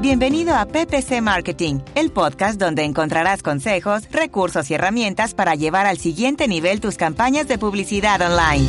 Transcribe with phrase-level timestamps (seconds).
[0.00, 5.98] Bienvenido a PPC Marketing, el podcast donde encontrarás consejos, recursos y herramientas para llevar al
[5.98, 8.64] siguiente nivel tus campañas de publicidad online.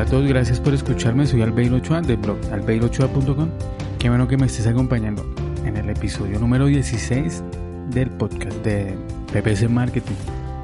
[0.00, 1.26] A todos, gracias por escucharme.
[1.26, 3.50] Soy Albeiro Ochoa del blog albeirochoa.com.
[3.98, 5.22] Qué bueno que me estés acompañando
[5.66, 7.42] en el episodio número 16
[7.90, 8.96] del podcast de
[9.34, 10.16] PPC Marketing.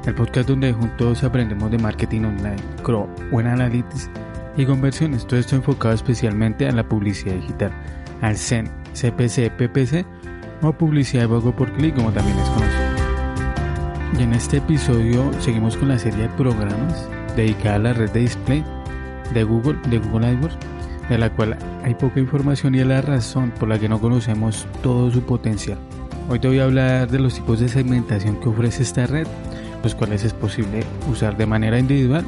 [0.07, 4.09] El podcast donde juntos aprendemos de marketing online, CRO, Web Analytics
[4.57, 5.27] y conversiones.
[5.27, 7.71] Todo esto enfocado especialmente a la publicidad digital
[8.23, 10.05] al CEN, CPC, PPC
[10.61, 12.83] o publicidad de pago por clic como también es conocido.
[14.17, 18.21] Y en este episodio seguimos con la serie de programas dedicada a la red de
[18.21, 18.63] display
[19.33, 20.57] de Google, de Google AdWords,
[21.09, 24.67] de la cual hay poca información y es la razón por la que no conocemos
[24.81, 25.77] todo su potencial.
[26.29, 29.27] Hoy te voy a hablar de los tipos de segmentación que ofrece esta red,
[29.83, 32.23] los cuales es posible usar de manera individual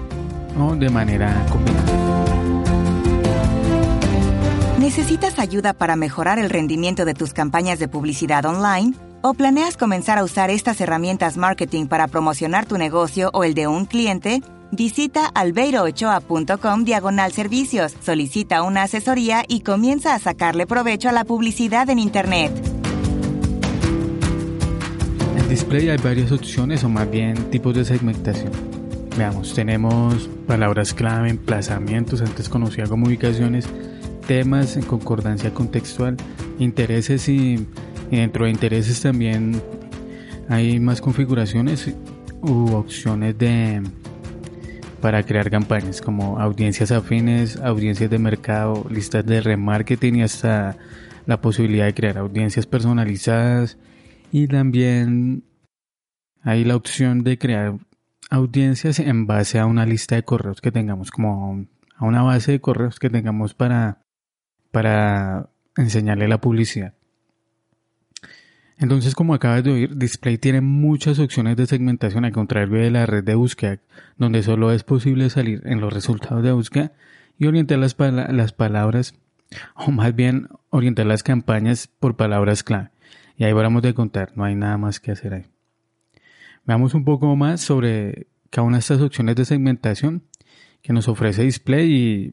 [0.60, 2.05] o de manera combinada.
[4.98, 8.94] ¿Necesitas ayuda para mejorar el rendimiento de tus campañas de publicidad online?
[9.22, 13.68] ¿O planeas comenzar a usar estas herramientas marketing para promocionar tu negocio o el de
[13.68, 14.42] un cliente?
[14.72, 21.90] Visita albeiroochoa.com diagonal servicios, solicita una asesoría y comienza a sacarle provecho a la publicidad
[21.90, 22.54] en Internet.
[25.38, 28.54] En display hay varias opciones o más bien tipos de segmentación.
[29.18, 33.68] Veamos, tenemos palabras clave, emplazamientos, antes conocida como ubicaciones,
[34.28, 36.18] temas en concordancia contextual,
[36.60, 37.68] intereses y,
[38.12, 39.62] dentro de intereses también
[40.50, 41.94] hay más configuraciones
[42.42, 43.82] u opciones de
[45.02, 50.78] para crear campañas como audiencias afines, audiencias de mercado, listas de remarketing y hasta
[51.26, 53.78] la posibilidad de crear audiencias personalizadas.
[54.32, 55.44] Y también
[56.42, 57.78] hay la opción de crear
[58.30, 62.62] audiencias en base a una lista de correos que tengamos como a una base de
[62.62, 64.05] correos que tengamos para
[64.76, 66.96] para enseñarle la publicidad.
[68.78, 73.06] Entonces, como acabas de oír, Display tiene muchas opciones de segmentación al contrario de la
[73.06, 73.80] red de búsqueda,
[74.18, 76.92] donde solo es posible salir en los resultados de búsqueda
[77.40, 79.16] y orientar las, palabras,
[79.76, 82.90] o más bien orientar las campañas por palabras clave.
[83.38, 85.46] Y ahí vamos de contar, no hay nada más que hacer ahí.
[86.66, 90.24] Veamos un poco más sobre cada una de estas opciones de segmentación
[90.82, 92.32] que nos ofrece Display y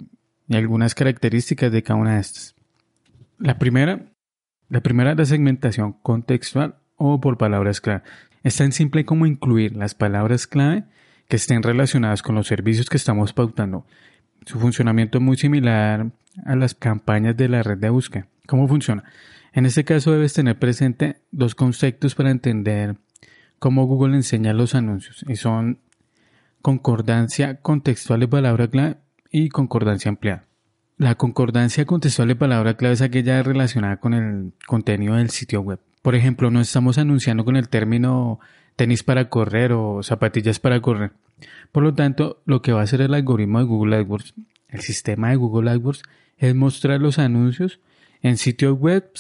[0.49, 2.55] y algunas características de cada una de estas.
[3.39, 4.13] La primera,
[4.69, 8.03] la primera es la segmentación contextual o por palabras clave.
[8.43, 10.85] Es tan simple como incluir las palabras clave
[11.29, 13.87] que estén relacionadas con los servicios que estamos pautando.
[14.47, 16.11] Su funcionamiento es muy similar
[16.45, 18.27] a las campañas de la red de búsqueda.
[18.47, 19.05] ¿Cómo funciona?
[19.53, 22.97] En este caso debes tener presente dos conceptos para entender
[23.59, 25.79] cómo Google enseña los anuncios y son
[26.63, 28.97] concordancia contextual de palabra clave
[29.33, 30.45] y concordancia ampliada.
[30.99, 35.81] La concordancia contextual de palabra clave es aquella relacionada con el contenido del sitio web.
[36.03, 38.39] Por ejemplo, no estamos anunciando con el término
[38.77, 41.13] tenis para correr o zapatillas para correr.
[41.73, 44.35] Por lo tanto, lo que va a hacer el algoritmo de Google AdWords,
[44.69, 46.03] el sistema de Google AdWords,
[46.37, 47.81] es mostrar los anuncios
[48.21, 49.11] en sitios web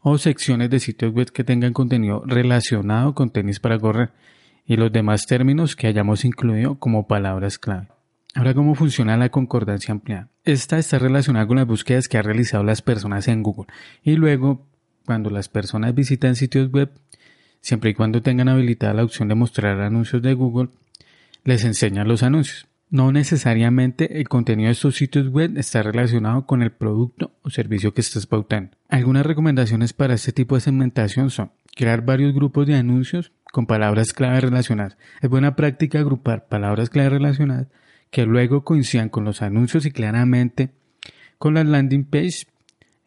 [0.00, 4.10] o secciones de sitios web que tengan contenido relacionado con tenis para correr
[4.66, 7.93] y los demás términos que hayamos incluido como palabras clave.
[8.34, 10.28] Ahora, ¿cómo funciona la concordancia ampliada?
[10.42, 13.72] Esta está relacionada con las búsquedas que han realizado las personas en Google.
[14.02, 14.66] Y luego,
[15.06, 16.90] cuando las personas visitan sitios web,
[17.60, 20.70] siempre y cuando tengan habilitada la opción de mostrar anuncios de Google,
[21.44, 22.66] les enseñan los anuncios.
[22.90, 27.94] No necesariamente el contenido de estos sitios web está relacionado con el producto o servicio
[27.94, 28.76] que estás pautando.
[28.88, 34.12] Algunas recomendaciones para este tipo de segmentación son crear varios grupos de anuncios con palabras
[34.12, 34.98] clave relacionadas.
[35.22, 37.68] Es buena práctica agrupar palabras clave relacionadas
[38.14, 40.70] que luego coincidan con los anuncios y claramente
[41.36, 42.46] con las landing page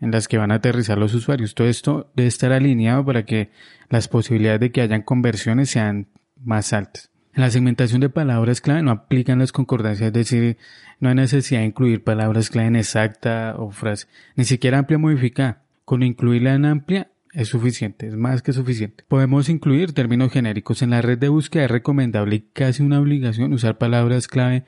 [0.01, 1.55] en las que van a aterrizar los usuarios.
[1.55, 3.49] Todo esto debe estar alineado para que
[3.89, 6.07] las posibilidades de que hayan conversiones sean
[6.43, 7.09] más altas.
[7.33, 10.57] En la segmentación de palabras clave no aplican las concordancias, es decir,
[10.99, 15.63] no hay necesidad de incluir palabras clave en exacta o frase, ni siquiera amplia modificada.
[15.85, 19.05] Con incluirla en amplia es suficiente, es más que suficiente.
[19.07, 23.53] Podemos incluir términos genéricos en la red de búsqueda, es recomendable y casi una obligación
[23.53, 24.65] usar palabras clave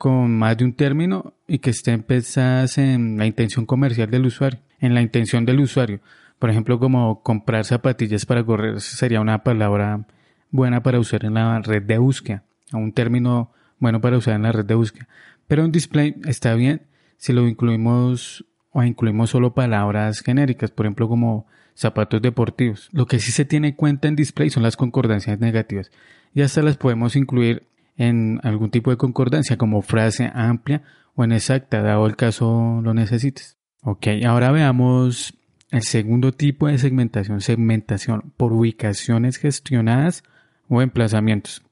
[0.00, 4.58] con más de un término y que estén pensadas en la intención comercial del usuario,
[4.78, 6.00] en la intención del usuario.
[6.38, 10.06] Por ejemplo, como comprar zapatillas para correr sería una palabra
[10.50, 14.52] buena para usar en la red de búsqueda, un término bueno para usar en la
[14.52, 15.06] red de búsqueda.
[15.46, 16.80] Pero un display está bien
[17.18, 22.88] si lo incluimos o incluimos solo palabras genéricas, por ejemplo, como zapatos deportivos.
[22.92, 25.90] Lo que sí se tiene en cuenta en display son las concordancias negativas
[26.32, 27.64] y hasta las podemos incluir
[28.00, 30.82] en algún tipo de concordancia como frase amplia
[31.14, 33.58] o en exacta, dado el caso lo necesites.
[33.82, 35.34] Ok, ahora veamos
[35.70, 40.22] el segundo tipo de segmentación, segmentación por ubicaciones gestionadas
[40.66, 41.62] o emplazamientos.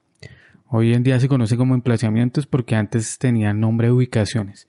[0.67, 4.67] Hoy en día se conoce como emplazamientos porque antes tenía nombre de ubicaciones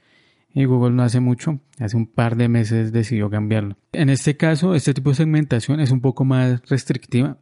[0.55, 3.77] y Google no hace mucho, hace un par de meses decidió cambiarlo.
[3.93, 7.37] En este caso, este tipo de segmentación es un poco más restrictiva,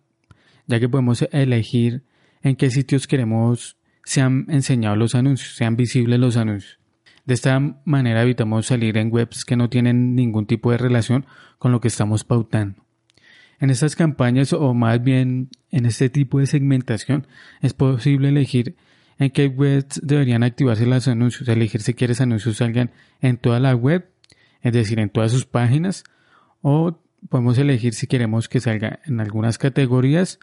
[0.66, 2.02] ya que podemos elegir
[2.42, 3.77] en qué sitios queremos
[4.08, 6.78] sean enseñados los anuncios, sean visibles los anuncios.
[7.26, 11.26] De esta manera evitamos salir en webs que no tienen ningún tipo de relación
[11.58, 12.82] con lo que estamos pautando.
[13.60, 17.26] En estas campañas o más bien en este tipo de segmentación
[17.60, 18.76] es posible elegir
[19.18, 22.90] en qué webs deberían activarse los anuncios, elegir si quieres anuncios salgan
[23.20, 24.08] en toda la web,
[24.62, 26.04] es decir, en todas sus páginas,
[26.62, 30.38] o podemos elegir si queremos que salga en algunas categorías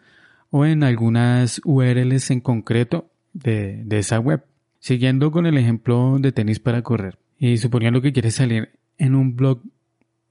[0.50, 4.44] o en algunas URLs en concreto de, esa web.
[4.78, 9.36] Siguiendo con el ejemplo de tenis para correr y suponiendo que quieres salir en un
[9.36, 9.62] blog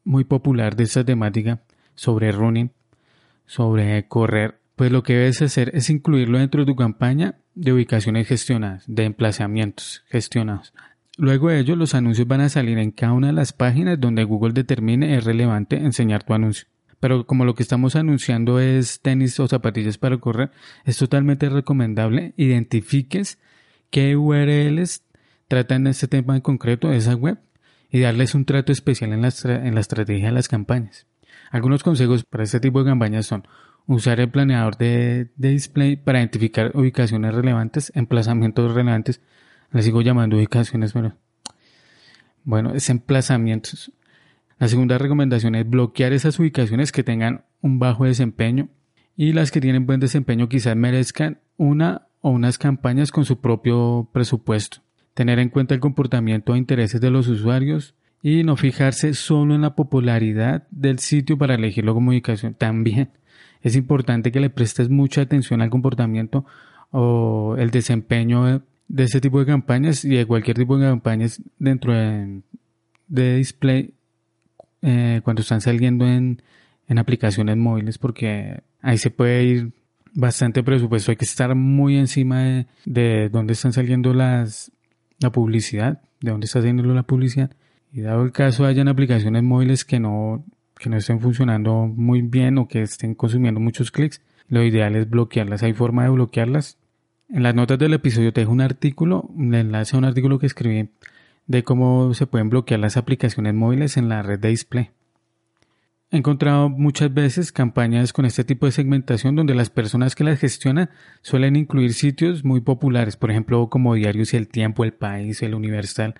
[0.03, 1.61] muy popular de esta temática
[1.95, 2.71] sobre running,
[3.45, 8.27] sobre correr, pues lo que debes hacer es incluirlo dentro de tu campaña de ubicaciones
[8.27, 10.73] gestionadas, de emplazamientos gestionados.
[11.17, 14.25] Luego de ello, los anuncios van a salir en cada una de las páginas donde
[14.25, 16.67] Google determine es relevante enseñar tu anuncio.
[17.05, 20.49] Pero como lo que estamos anunciando es tenis o zapatillas para correr,
[20.85, 23.37] es totalmente recomendable identifiques
[23.91, 25.03] qué URLs
[25.47, 27.37] tratan este tema en concreto esa web
[27.91, 31.05] y darles un trato especial en la, en la estrategia de las campañas.
[31.51, 33.47] Algunos consejos para este tipo de campañas son
[33.85, 39.21] usar el planeador de, de display para identificar ubicaciones relevantes, emplazamientos relevantes.
[39.69, 41.13] Le sigo llamando ubicaciones, pero
[42.45, 43.91] bueno, es emplazamientos.
[44.57, 48.69] La segunda recomendación es bloquear esas ubicaciones que tengan un bajo desempeño
[49.17, 54.09] y las que tienen buen desempeño quizás merezcan una o unas campañas con su propio
[54.13, 54.77] presupuesto.
[55.13, 59.61] Tener en cuenta el comportamiento e intereses de los usuarios y no fijarse solo en
[59.61, 62.53] la popularidad del sitio para elegirlo como ubicación.
[62.53, 63.11] También
[63.61, 66.45] es importante que le prestes mucha atención al comportamiento
[66.91, 71.93] o el desempeño de ese tipo de campañas y de cualquier tipo de campañas dentro
[71.93, 72.41] de,
[73.07, 73.93] de display
[74.85, 76.43] eh, cuando están saliendo en,
[76.87, 79.71] en aplicaciones móviles porque ahí se puede ir
[80.13, 81.11] bastante presupuesto.
[81.11, 84.71] Hay que estar muy encima de, de dónde están saliendo las,
[85.19, 87.49] la publicidad, de dónde está saliendo la publicidad.
[87.91, 90.45] Y dado el caso, hayan aplicaciones móviles que no,
[90.77, 95.09] que no estén funcionando muy bien o que estén consumiendo muchos clics, lo ideal es
[95.09, 95.63] bloquearlas.
[95.63, 96.77] Hay forma de bloquearlas.
[97.29, 100.45] En las notas del episodio te dejo un artículo, un enlace a un artículo que
[100.45, 100.91] escribí
[101.47, 104.89] de cómo se pueden bloquear las aplicaciones móviles en la red de display.
[106.11, 110.39] He encontrado muchas veces campañas con este tipo de segmentación donde las personas que las
[110.39, 110.89] gestionan
[111.21, 116.15] suelen incluir sitios muy populares, por ejemplo como Diarios El Tiempo, El País, El Universal,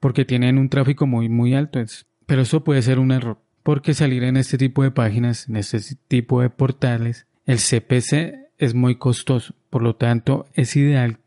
[0.00, 1.80] porque tienen un tráfico muy muy alto.
[2.26, 5.80] Pero eso puede ser un error, porque salir en este tipo de páginas, en este
[6.08, 9.54] tipo de portales, el CPC es muy costoso.
[9.70, 11.18] Por lo tanto, es ideal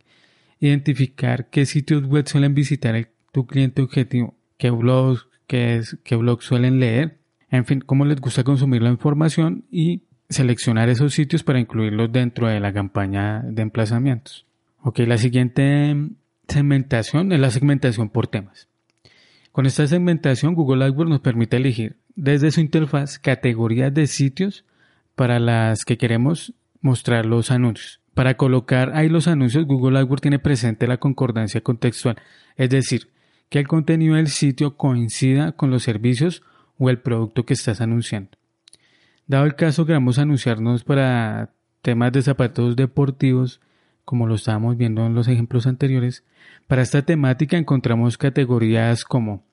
[0.60, 6.16] identificar qué sitios web suelen visitar el tu cliente objetivo, qué blogs, qué, es, qué
[6.16, 7.18] blogs suelen leer,
[7.50, 12.48] en fin, cómo les gusta consumir la información y seleccionar esos sitios para incluirlos dentro
[12.48, 14.46] de la campaña de emplazamientos.
[14.82, 15.98] Ok, la siguiente
[16.48, 18.70] segmentación es la segmentación por temas.
[19.52, 24.64] Con esta segmentación, Google AdWords nos permite elegir desde su interfaz categorías de sitios
[25.14, 28.00] para las que queremos mostrar los anuncios.
[28.14, 32.16] Para colocar ahí los anuncios, Google AdWords tiene presente la concordancia contextual,
[32.56, 33.10] es decir,
[33.50, 36.44] que el contenido del sitio coincida con los servicios
[36.78, 38.32] o el producto que estás anunciando.
[39.28, 43.62] Dado el caso, queramos anunciarnos para temas de zapatos deportivos,
[44.04, 46.24] como lo estábamos viendo en los ejemplos anteriores.
[46.68, 49.44] Para esta temática encontramos categorías como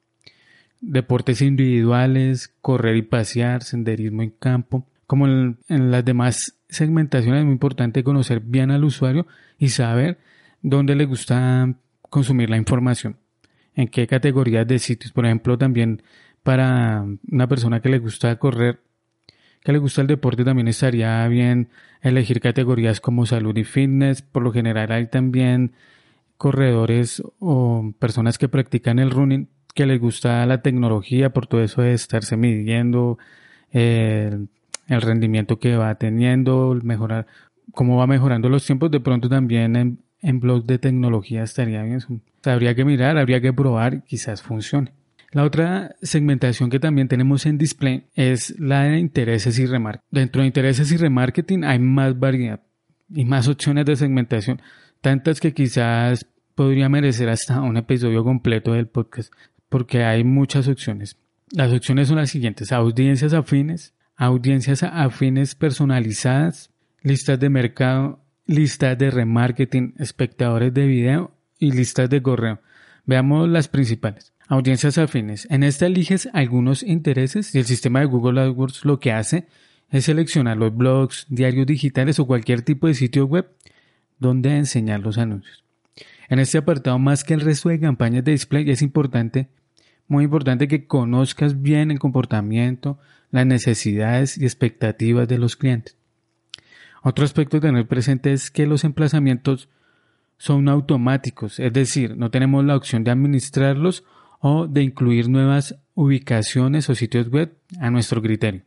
[0.80, 4.86] deportes individuales, correr y pasear, senderismo en campo.
[5.06, 9.26] Como en, las demás segmentaciones es muy importante conocer bien al usuario
[9.58, 10.18] y saber
[10.60, 11.74] dónde le gusta
[12.10, 13.21] consumir la información
[13.74, 15.12] en qué categorías de sitios.
[15.12, 16.02] Por ejemplo, también
[16.42, 18.80] para una persona que le gusta correr,
[19.62, 21.68] que le gusta el deporte, también estaría bien
[22.00, 24.22] elegir categorías como salud y fitness.
[24.22, 25.72] Por lo general hay también
[26.36, 31.82] corredores o personas que practican el running que les gusta la tecnología por todo eso
[31.82, 33.18] de estarse midiendo
[33.70, 34.48] el,
[34.88, 37.26] rendimiento que va teniendo, mejorar,
[37.72, 42.00] cómo va mejorando los tiempos, de pronto también en, en blogs de tecnología estaría bien.
[42.44, 44.92] habría que mirar, habría que probar, quizás funcione.
[45.32, 50.08] La otra segmentación que también tenemos en display es la de intereses y remarketing.
[50.10, 52.60] Dentro de intereses y remarketing hay más variedad
[53.08, 54.60] y más opciones de segmentación,
[55.00, 59.32] tantas que quizás podría merecer hasta un episodio completo del podcast,
[59.68, 61.16] porque hay muchas opciones.
[61.50, 66.70] Las opciones son las siguientes, audiencias afines, audiencias afines personalizadas,
[67.02, 72.60] listas de mercado, listas de remarketing, espectadores de video y listas de correo.
[73.06, 74.32] Veamos las principales.
[74.48, 75.46] Audiencias afines.
[75.50, 79.46] En esta eliges algunos intereses y el sistema de Google AdWords lo que hace
[79.90, 83.48] es seleccionar los blogs, diarios digitales o cualquier tipo de sitio web
[84.18, 85.64] donde enseñar los anuncios.
[86.28, 89.48] En este apartado, más que el resto de campañas de display, es importante,
[90.08, 92.98] muy importante que conozcas bien el comportamiento,
[93.30, 95.96] las necesidades y expectativas de los clientes.
[97.02, 99.68] Otro aspecto a tener presente es que los emplazamientos
[100.38, 104.04] son automáticos, es decir, no tenemos la opción de administrarlos
[104.40, 108.62] o de incluir nuevas ubicaciones o sitios web a nuestro criterio.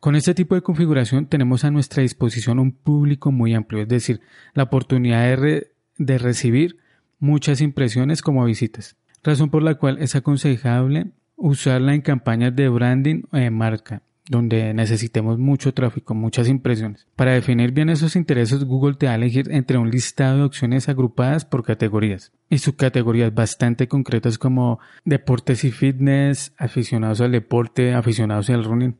[0.00, 4.20] Con este tipo de configuración tenemos a nuestra disposición un público muy amplio, es decir,
[4.52, 6.78] la oportunidad de, de recibir
[7.18, 13.22] muchas impresiones como visitas, razón por la cual es aconsejable usarla en campañas de branding
[13.30, 17.06] o de marca, donde necesitemos mucho tráfico, muchas impresiones.
[17.14, 20.88] Para definir bien esos intereses, Google te va a elegir entre un listado de opciones
[20.88, 28.48] agrupadas por categorías y subcategorías bastante concretas como deportes y fitness, aficionados al deporte, aficionados
[28.50, 28.96] al running.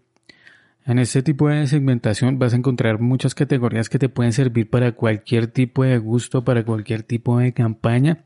[0.86, 4.92] En este tipo de segmentación vas a encontrar muchas categorías que te pueden servir para
[4.92, 8.24] cualquier tipo de gusto, para cualquier tipo de campaña.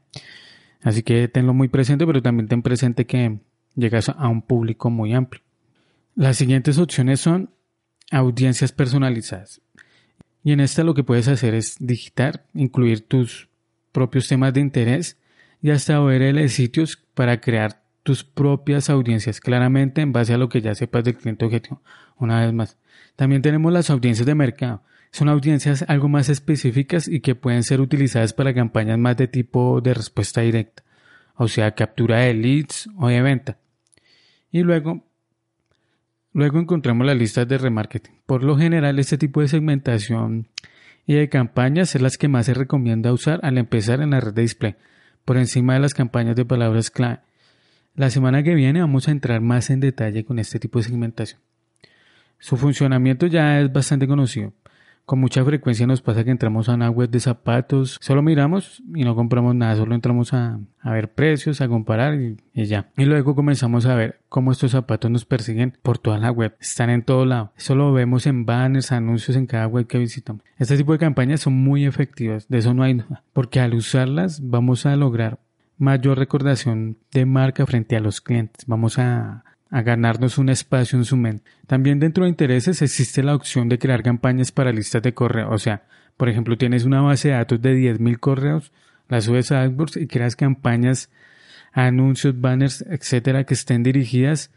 [0.83, 3.39] Así que tenlo muy presente, pero también ten presente que
[3.77, 5.43] llegas a un público muy amplio.
[6.19, 7.55] Las siguientes opciones son
[8.11, 9.61] audiencias personalizadas.
[10.43, 13.49] Y en esta lo que puedes hacer es digitar, incluir tus
[13.93, 15.17] propios temas de interés
[15.63, 20.61] y hasta ver sitios para crear tus propias audiencias, claramente en base a lo que
[20.61, 21.83] ya sepas del cliente objetivo.
[22.17, 22.79] Una vez más,
[23.15, 24.83] también tenemos las audiencias de mercado.
[25.13, 29.81] Son audiencias algo más específicas y que pueden ser utilizadas para campañas más de tipo
[29.81, 30.83] de respuesta directa,
[31.37, 33.59] o sea, captura de leads o de venta.
[34.51, 35.08] Y luego
[36.33, 38.15] Luego encontramos las listas de remarketing.
[38.27, 40.49] Por lo general, este tipo de segmentación
[41.07, 44.35] y de campañas es las que más se recomienda usar al empezar en la red
[44.35, 44.77] de display,
[45.25, 47.21] por encima de las campañas de palabras clave.
[47.95, 51.41] La semana que viene vamos a entrar más en detalle con este tipo de segmentación.
[52.39, 54.53] Su funcionamiento ya es bastante conocido.
[55.09, 59.05] Con mucha frecuencia nos pasa que entramos a una web de zapatos, solo miramos y
[59.05, 62.37] no compramos nada, solo entramos a, ver precios, a comparar y,
[62.67, 62.91] ya.
[62.95, 66.91] Y luego comenzamos a ver cómo estos zapatos nos persiguen por toda la web, están
[66.91, 67.55] en todo lado.
[67.57, 70.43] Eso lo vemos en banners, anuncios en cada web que visitamos.
[70.59, 74.47] Este tipo de campañas son muy efectivas, de eso no hay duda, porque al usarlas
[74.47, 75.39] vamos a lograr
[75.79, 78.67] mayor recordación de marca frente a los clientes.
[78.67, 81.45] Vamos a a ganarnos un espacio en su mente.
[81.67, 85.51] También dentro de intereses existe la opción de crear campañas para listas de correo.
[85.51, 85.83] O sea,
[86.17, 88.73] por ejemplo, tienes una base de datos de 10.000 correos,
[89.09, 91.11] la subes a AdWords y creas campañas,
[91.73, 94.51] anuncios, banners, etcétera, que estén dirigidas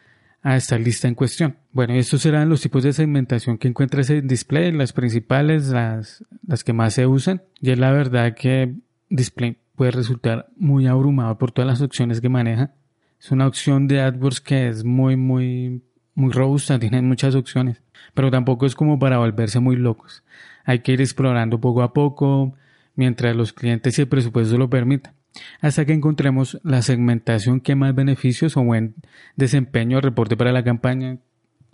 [0.44, 1.58] a esta lista en cuestión.
[1.72, 6.63] Bueno, estos serán los tipos de segmentación que encuentras en Display, las principales, las, las
[6.63, 7.44] que más se usan.
[7.60, 8.74] Y es la verdad que
[9.10, 12.74] Display puede resultar muy abrumado por todas las opciones que maneja
[13.22, 15.84] es una opción de AdWords que es muy, muy,
[16.16, 17.80] muy robusta, tiene muchas opciones,
[18.16, 20.24] pero tampoco es como para volverse muy locos.
[20.66, 22.56] Hay que ir explorando poco a poco,
[22.96, 25.13] mientras los clientes y el presupuesto lo permitan,
[25.60, 28.96] hasta que encontremos la segmentación que más beneficios o buen
[29.36, 31.20] desempeño reporte para la campaña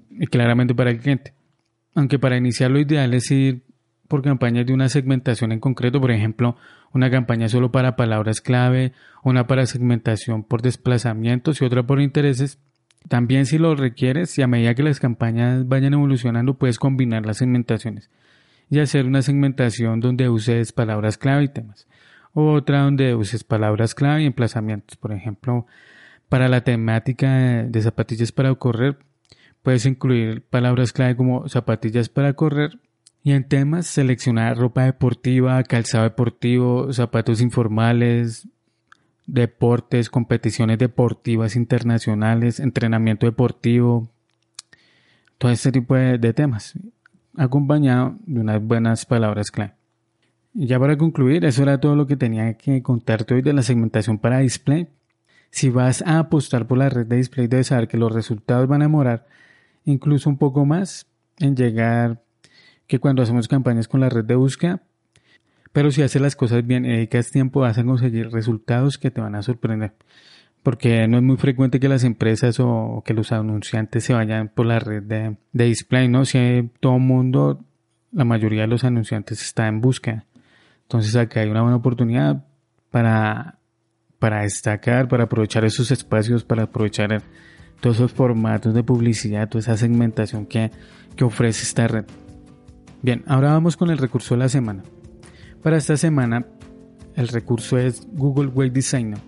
[0.09, 1.33] y claramente para el cliente.
[1.95, 3.61] Aunque para iniciar lo ideal es ir
[4.07, 6.55] por campañas de una segmentación en concreto, por ejemplo,
[6.93, 12.59] una campaña solo para palabras clave, una para segmentación por desplazamientos y otra por intereses.
[13.07, 17.37] También si lo requieres y a medida que las campañas vayan evolucionando puedes combinar las
[17.37, 18.09] segmentaciones
[18.69, 21.87] y hacer una segmentación donde uses palabras clave y temas.
[22.33, 24.97] O otra donde uses palabras clave y emplazamientos.
[24.97, 25.65] Por ejemplo,
[26.29, 28.97] para la temática de zapatillas para correr,
[29.63, 32.79] puedes incluir palabras clave como zapatillas para correr
[33.27, 38.47] y en temas, seleccionar ropa deportiva, calzado deportivo, zapatos informales,
[39.25, 44.07] deportes, competiciones deportivas internacionales, entrenamiento deportivo,
[45.37, 46.79] todo este tipo de, temas,
[47.35, 49.73] acompañado de unas buenas palabras clave.
[50.53, 54.19] ya para concluir, eso era todo lo que tenía que contarte hoy de la segmentación
[54.19, 54.87] para display.
[55.51, 58.83] Si vas a apostar por la red de display, debes saber que los resultados van
[58.83, 59.27] a demorar
[59.83, 61.07] incluso un poco más
[61.39, 62.21] en llegar
[62.87, 64.81] que cuando hacemos campañas con la red de búsqueda.
[65.73, 69.21] Pero si haces las cosas bien y dedicas tiempo, vas a conseguir resultados que te
[69.21, 69.93] van a sorprender.
[70.63, 74.65] Porque no es muy frecuente que las empresas o que los anunciantes se vayan por
[74.65, 76.25] la red de, display, ¿no?
[76.25, 77.63] Si todo el mundo,
[78.11, 80.25] la mayoría de los anunciantes está en búsqueda.
[80.83, 82.45] Entonces acá hay una buena oportunidad
[82.89, 83.59] para,
[84.19, 87.21] para destacar, para aprovechar esos espacios, para aprovechar
[87.81, 90.71] todos esos formatos de publicidad, toda esa segmentación que,
[91.15, 92.05] que ofrece esta red.
[93.01, 94.83] Bien, ahora vamos con el recurso de la semana.
[95.61, 96.45] Para esta semana,
[97.15, 99.19] el recurso es Google Web Designer,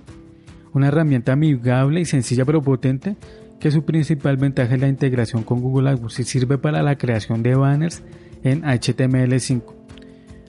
[0.74, 3.16] una herramienta amigable y sencilla pero potente
[3.60, 7.44] que su principal ventaja es la integración con Google AdWords y sirve para la creación
[7.44, 8.04] de banners
[8.44, 9.64] en HTML5,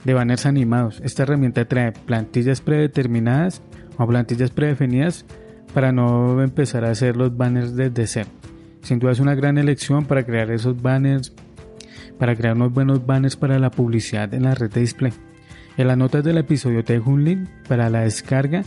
[0.05, 1.01] de banners animados.
[1.05, 3.63] Esta herramienta trae plantillas predeterminadas
[3.99, 5.27] o plantillas predefinidas
[5.75, 8.31] para no empezar a hacer los banners desde cero.
[8.83, 11.35] Sin duda es una gran elección para crear esos banners,
[12.21, 15.13] para crear unos buenos banners para la publicidad en la red de display.
[15.79, 18.63] En las notas del episodio te dejo un link para la descarga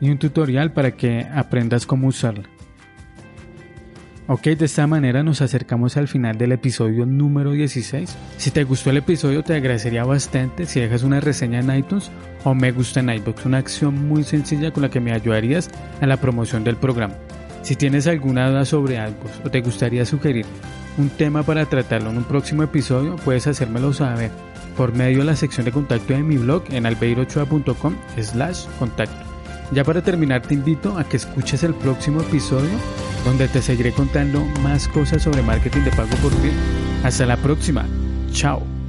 [0.00, 2.44] y un tutorial para que aprendas cómo usarla.
[4.28, 8.16] Ok, de esta manera nos acercamos al final del episodio número 16.
[8.36, 12.12] Si te gustó el episodio te agradecería bastante si dejas una reseña en iTunes
[12.44, 16.08] o me gusta en iBox, una acción muy sencilla con la que me ayudarías en
[16.08, 17.16] la promoción del programa.
[17.62, 20.46] Si tienes alguna duda sobre algo o te gustaría sugerir
[20.98, 24.30] un tema para tratarlo en un próximo episodio, puedes hacérmelo saber
[24.76, 29.32] por medio de la sección de contacto de mi blog en albeirochoa.com slash contacto.
[29.72, 32.70] Ya para terminar te invito a que escuches el próximo episodio
[33.24, 36.52] donde te seguiré contando más cosas sobre marketing de pago por fin.
[37.04, 37.86] Hasta la próxima.
[38.32, 38.81] Chao.